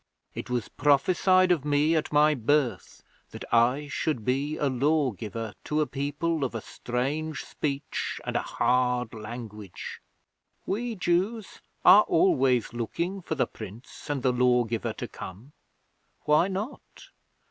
It 0.33 0.49
was 0.49 0.67
prophesied 0.67 1.51
of 1.51 1.63
me 1.63 1.95
at 1.95 2.11
my 2.11 2.33
birth 2.33 3.03
that 3.29 3.43
I 3.53 3.87
should 3.87 4.25
be 4.25 4.57
a 4.57 4.65
Lawgiver 4.67 5.53
to 5.65 5.79
a 5.79 5.85
People 5.85 6.43
of 6.43 6.55
a 6.55 6.61
strange 6.61 7.45
speech 7.45 8.19
and 8.25 8.35
a 8.35 8.41
hard 8.41 9.13
language. 9.13 10.01
We 10.65 10.95
Jews 10.95 11.61
are 11.85 12.01
always 12.01 12.73
looking 12.73 13.21
for 13.21 13.35
the 13.35 13.45
Prince 13.45 14.09
and 14.09 14.23
the 14.23 14.33
Lawgiver 14.33 14.93
to 14.93 15.07
come. 15.07 15.51
Why 16.21 16.47
not? 16.47 17.09